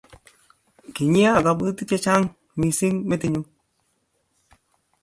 [0.93, 2.25] Kinyia kabwatutik che chang
[2.59, 3.41] mising metinyu